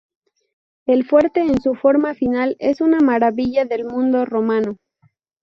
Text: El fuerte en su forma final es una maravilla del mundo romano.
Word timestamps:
El 0.87 1.05
fuerte 1.05 1.41
en 1.41 1.61
su 1.61 1.75
forma 1.75 2.15
final 2.15 2.55
es 2.57 2.81
una 2.81 3.01
maravilla 3.01 3.65
del 3.65 3.85
mundo 3.85 4.25
romano. 4.25 4.77